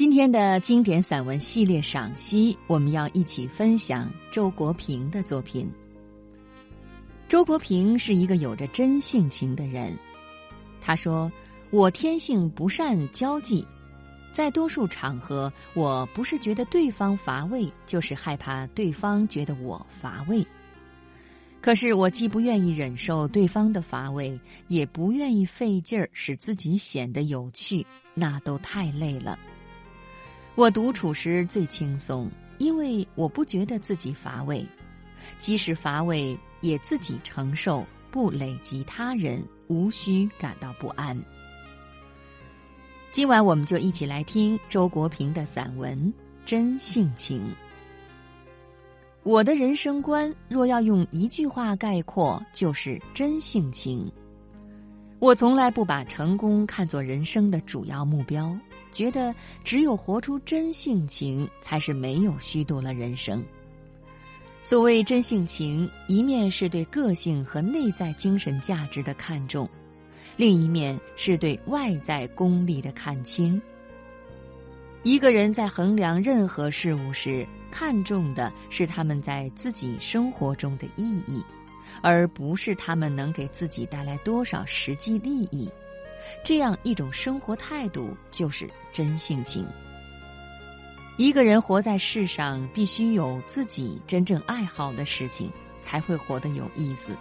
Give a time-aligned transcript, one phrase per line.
[0.00, 5.70] 今天的经典散文系列赏析，我们要一起分享周国平的作品。
[7.28, 9.94] 周国平是一个有着真性情的人。
[10.80, 11.30] 他说
[11.68, 13.62] ：“我天性不善交际，
[14.32, 20.42] 在多数场合，我不是觉得对方乏味，就是害怕对方觉得我乏味。
[21.60, 29.38] 可是我既不愿意忍受对方的乏味，也不愿意费劲儿使自己显得有趣，那都太累了。”
[30.56, 34.66] 我独处时最轻松，因为我不觉得自己乏味，
[35.38, 41.16] 即使乏味也自己承受，不累及他人，无需感到不安。
[43.12, 45.98] 今晚我们就一起来听周国平的散文
[46.44, 47.40] 《真性情》。
[49.22, 54.10] 我的人生观若要用一句话概括，就是真性情。
[55.18, 58.56] 我从来不把成功看作人生的主要目标。
[58.90, 63.42] 觉得只有活出真性情，才是没有虚度了人生。
[64.62, 69.68] 所谓真性情，一面是对个性和内在精神价值的看重，
[70.36, 73.60] 另一面是对外在功利的看清。
[75.02, 81.42] 一个人在衡量任何事物时，看重的是他们在自己生活中的意义，
[82.02, 85.70] 而不是他们能给自己带来多少实际利益。
[86.42, 89.66] 这样一种生活态度就是真性情。
[91.16, 95.50] 一个人活在世上，必须有自己真正爱好的事情，
[95.82, 97.14] 才会活得有意思。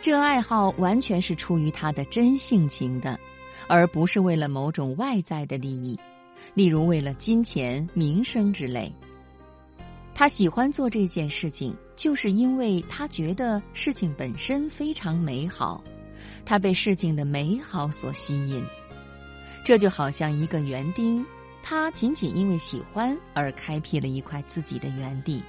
[0.00, 3.20] 这爱好完全是出于他的真性情的，
[3.68, 5.98] 而不是为了某种外在的利益，
[6.54, 8.90] 例如为了金钱、名声之类。
[10.12, 15.84] 他喜欢做这件事情，就是因为他觉得事情本身非常美好。
[16.44, 18.64] 他被事情的美好所吸引，
[19.64, 21.24] 这就好像一个园丁，
[21.62, 25.42] 他仅仅因为喜欢而开辟了一块自己的园地，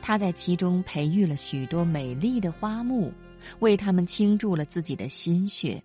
[0.00, 3.12] 他在其中培育了许多美丽的花木，
[3.60, 5.82] 为他们倾注了自己的心血。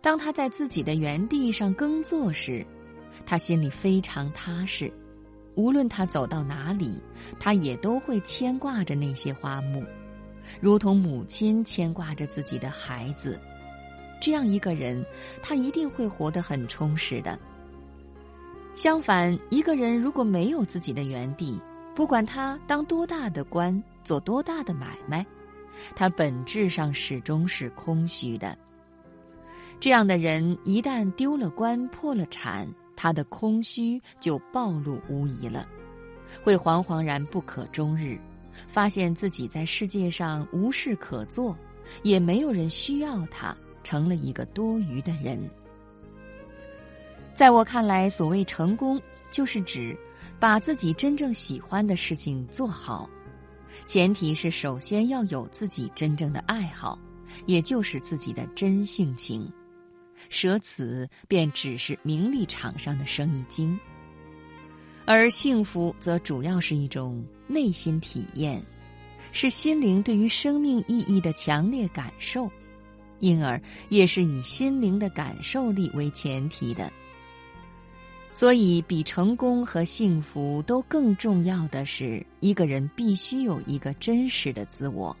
[0.00, 2.66] 当他在自己的园地上耕作时，
[3.26, 4.92] 他心里非常踏实，
[5.54, 6.98] 无论他走到哪里，
[7.38, 9.84] 他也都会牵挂着那些花木。
[10.60, 13.40] 如同母亲牵挂着自己的孩子，
[14.20, 15.04] 这样一个人，
[15.42, 17.38] 他一定会活得很充实的。
[18.74, 21.60] 相反，一个人如果没有自己的园地，
[21.94, 25.26] 不管他当多大的官，做多大的买卖，
[25.94, 28.56] 他本质上始终是空虚的。
[29.78, 35.66] 这样的人一旦丢了官、破了产，他的空虚就暴露无遗了，
[36.42, 38.18] 会惶惶然不可终日。
[38.68, 41.56] 发现自己在世界上无事可做，
[42.02, 45.38] 也没有人需要他，成了一个多余的人。
[47.34, 49.00] 在我看来，所谓成功，
[49.30, 49.96] 就是指
[50.38, 53.08] 把自己真正喜欢的事情做好，
[53.86, 56.98] 前提是首先要有自己真正的爱好，
[57.46, 59.50] 也就是自己的真性情。
[60.28, 63.78] 舍此，便只是名利场上的生意经。
[65.04, 68.62] 而幸福则主要是一种内心体验，
[69.30, 72.50] 是心灵对于生命意义的强烈感受，
[73.18, 76.90] 因而也是以心灵的感受力为前提的。
[78.34, 85.14] 所以，比成功和幸福都更重要的是，一个人必须有一个真实的自我，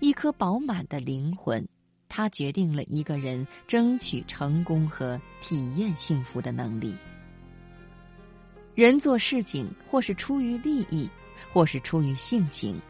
[0.00, 1.62] 一颗饱满的灵魂，
[2.08, 6.96] 它决定了一个人争取成功和体验幸福的能力。
[8.74, 11.08] 人做事情，或是出于利益，
[11.52, 12.80] 或是出于性情。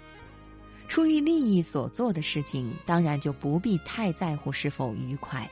[0.87, 5.49] 出于利益所做的事情，当然就不必太在乎是否愉快。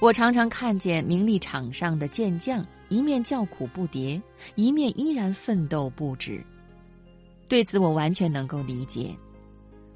[0.00, 4.20] 我常常看见名利场上的健将，一面叫苦不迭，
[4.56, 6.44] 一面依然奋斗不止。
[7.48, 9.14] 对此，我完全能够理解。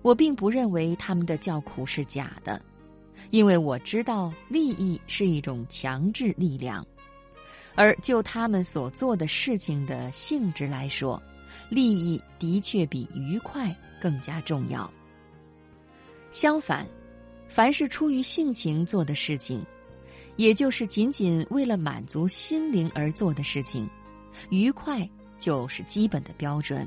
[0.02, 2.62] 我并不认为他们的叫苦是假的，
[3.30, 6.86] 因为我知道利益是一种强制力量。
[7.74, 11.20] 而就他们所做的事情的性质来说，
[11.68, 14.90] 利益的确比愉快更加重要。
[16.30, 16.86] 相反，
[17.48, 19.64] 凡是出于性情做的事情，
[20.36, 23.88] 也就是仅仅为了满足心灵而做的事情，
[24.50, 25.08] 愉快
[25.38, 26.86] 就是基本的标准。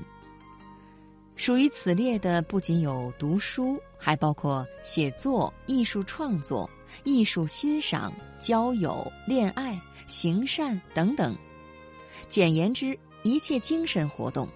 [1.36, 6.70] 属于此列的不仅有读书，还包括写作、艺术创作、
[7.04, 9.80] 艺术欣赏、交友、恋爱。
[10.08, 11.38] 行善等等，
[12.30, 14.50] 简言之，一切精神活动。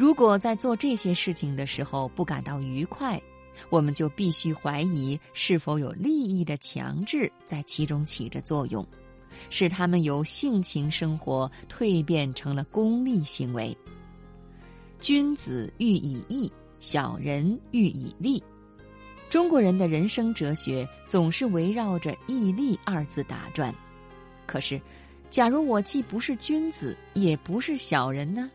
[0.00, 3.20] 如果在做这些事情的时候不感到愉快，
[3.68, 8.82] 我们就必须怀疑是否有利益的强制在其中起着作用，
[9.50, 13.76] 使他们由性情生活蜕变成了功利行为。
[15.00, 16.50] 君子喻以义，
[16.80, 18.42] 小人喻以利。
[19.28, 23.70] 中国人的人生哲学总是围绕着“义利”二字打转。
[24.46, 24.80] 可是，
[25.28, 28.50] 假如我既不是君子，也不是小人呢？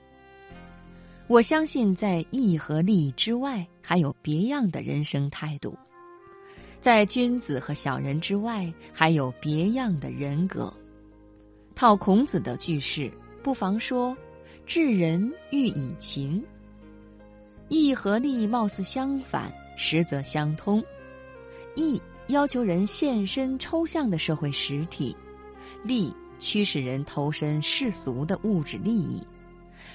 [1.28, 5.72] 我相信，在义和利之外，还有别样的人生态度；
[6.80, 10.72] 在君子和小人之外，还有别样的人格。
[11.74, 13.12] 套孔子的句式，
[13.42, 14.16] 不妨说
[14.68, 16.44] ：“治人欲以情。”
[17.70, 20.82] 义和利貌似相反，实则相通。
[21.76, 25.18] 义要求人献身抽象的社会实体，
[25.84, 29.26] 利驱使人投身世俗的物质利益。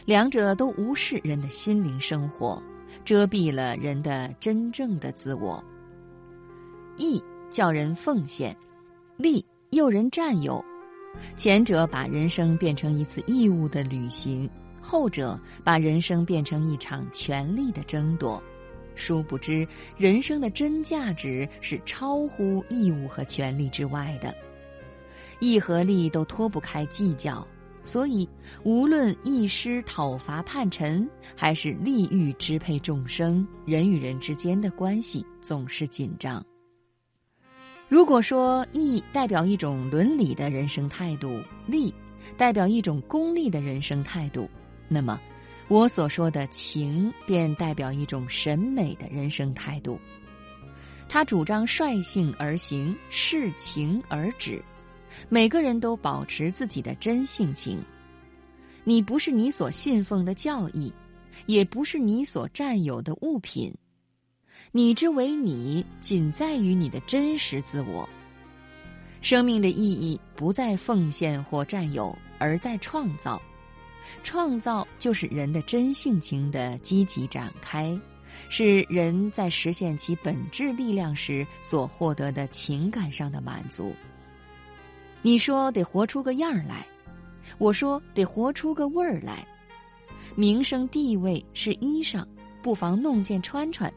[0.04, 2.62] 两者都无视人的心灵生活，
[3.04, 5.62] 遮蔽了人的真正的自我。
[6.96, 8.56] 义叫人奉献，
[9.16, 10.64] 利诱人占有。
[11.36, 14.48] 前者把人生变成一次义务的旅行，
[14.80, 18.42] 后者把人生变成一场权力的争夺。
[18.94, 19.66] 殊不知，
[19.96, 24.34] 人生的真价值是超乎义务和权利之外的。
[25.40, 27.46] 义和利都脱不开计较。
[27.82, 28.28] 所以，
[28.62, 36.44] 无论义师讨伐叛臣，还是利欲支配众生，人与人之间的关系总是紧张。
[37.88, 41.92] 如果说义代表一种伦理的人生态度，利
[42.36, 44.48] 代表一种功利的人生态度，
[44.86, 45.20] 那么
[45.66, 49.98] 我所说的情便代表一种审美的人生态度。
[51.08, 54.62] 他主张率性而行，视情而止。
[55.28, 57.78] 每个人都保持自己的真性情，
[58.84, 60.92] 你不是你所信奉的教义，
[61.46, 63.74] 也不是你所占有的物品，
[64.72, 68.08] 你之为你，仅在于你的真实自我。
[69.20, 73.40] 生命的意义不在奉献或占有，而在创造。
[74.24, 77.96] 创造就是人的真性情的积极展开，
[78.48, 83.94] 是人在实现其本质力量时所获得的情感上的满足。
[85.22, 86.86] 你说得活出个样儿来，
[87.58, 89.46] 我说得活出个味儿来。
[90.34, 92.24] 名声地位是衣裳，
[92.62, 93.92] 不妨弄件穿穿。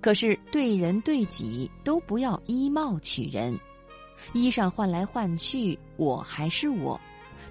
[0.00, 3.58] 可是对人对己都不要衣帽取人，
[4.32, 7.00] 衣裳换来换去，我还是我。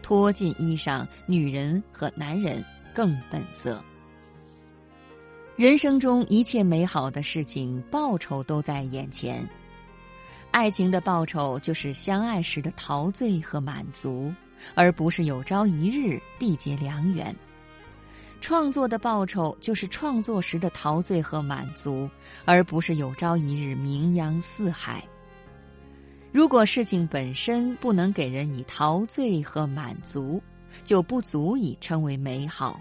[0.01, 2.63] 脱尽衣裳，女人和男人
[2.93, 3.81] 更本色。
[5.55, 9.47] 人生中一切美好的事情，报酬都在眼前。
[10.55, 14.33] 爱情的报酬就是相爱时的陶醉和满足，
[14.73, 17.35] 而不是有朝一日缔结良缘。
[18.39, 22.09] 创作的报酬就是创作时的陶醉和满足，
[22.45, 25.03] 而不是有朝一日名扬四海。
[26.31, 30.41] 如果事情本身不能给人以陶醉和满足，
[30.85, 32.79] 就不足以称为美好。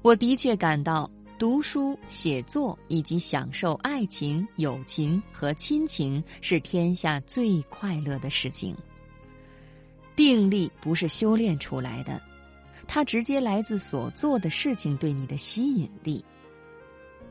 [0.00, 1.10] 我的确感到。
[1.38, 8.76] 读书、写作以及享受爱情、友情和亲情是天下最快乐的事情。
[10.16, 12.20] 定力不是修炼出来的，
[12.88, 16.24] 它直接来自所做的事情对你的吸引力。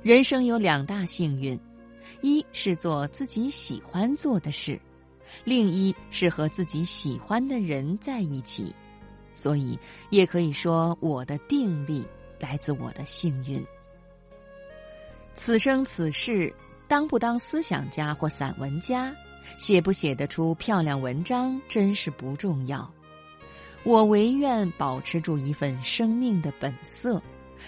[0.01, 1.59] 人生有两大幸运：
[2.21, 4.79] 一是做自己喜欢做的事，
[5.43, 8.73] 另一是和自己喜欢的人在一起。
[9.33, 9.77] 所以，
[10.11, 12.05] 也可以说我的定力
[12.39, 13.61] 来自我的幸运。
[15.37, 16.53] 此生此世，
[16.87, 19.15] 当不当思想家或散文家，
[19.59, 22.91] 写不写得出漂亮文章，真是不重要。
[23.83, 27.21] 我唯愿保持住一份生命的本色，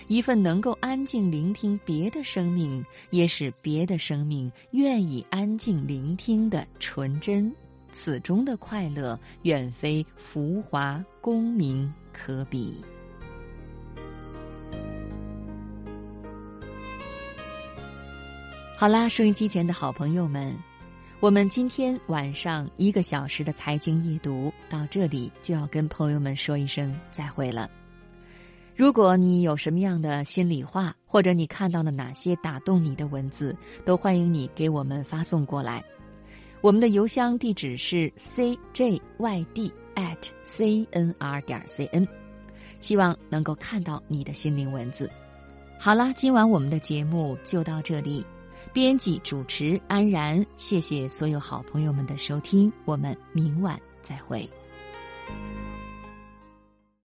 [0.08, 7.54] 一份能够安静聆听别的生命，也使别的生命愿意安静聆听的纯真。
[7.92, 12.84] 此中的快乐，远非浮华功名可比。
[18.79, 20.57] 好啦，收音机前的好朋友们，
[21.19, 27.69] 我们今天晚上一个小时的财经夜读到这里就要跟朋友们说一声再会了。
[28.77, 35.83] 如果你有什么样的心里话，或者你看到了哪些打动你的文字，都欢迎你给我们发送过来。
[36.62, 39.01] 我们的邮箱地址是 cjyd
[39.95, 42.07] at cnr 点 cn，
[42.79, 45.12] 希望能够看到你的心灵文字。
[45.77, 48.25] 好啦，今晚我们的节目就到这里。
[48.72, 54.48] 编辑主持安然，谢谢所有好朋友们的收听，我们明晚再会。